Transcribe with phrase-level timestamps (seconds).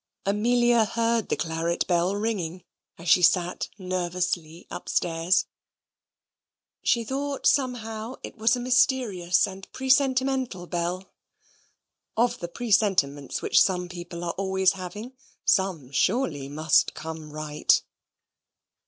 [0.25, 2.63] Amelia heard the claret bell ringing
[2.97, 5.45] as she sat nervously upstairs.
[6.81, 11.11] She thought, somehow, it was a mysterious and presentimental bell.
[12.17, 15.13] Of the presentiments which some people are always having,
[15.45, 17.79] some surely must come right.